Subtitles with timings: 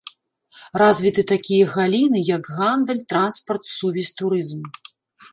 [0.81, 4.65] Развіты такія галіны, як гандаль, транспарт, сувязь, турызм.